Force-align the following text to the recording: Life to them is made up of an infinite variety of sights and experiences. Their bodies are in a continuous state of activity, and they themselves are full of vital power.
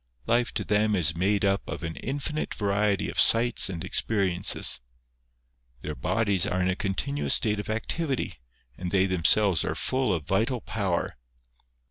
Life 0.25 0.51
to 0.55 0.63
them 0.63 0.95
is 0.95 1.15
made 1.15 1.45
up 1.45 1.61
of 1.69 1.83
an 1.83 1.95
infinite 1.97 2.55
variety 2.55 3.07
of 3.07 3.19
sights 3.19 3.69
and 3.69 3.83
experiences. 3.83 4.79
Their 5.83 5.93
bodies 5.93 6.47
are 6.47 6.59
in 6.59 6.71
a 6.71 6.75
continuous 6.75 7.35
state 7.35 7.59
of 7.59 7.69
activity, 7.69 8.39
and 8.75 8.89
they 8.89 9.05
themselves 9.05 9.63
are 9.63 9.75
full 9.75 10.11
of 10.11 10.25
vital 10.25 10.59
power. 10.61 11.17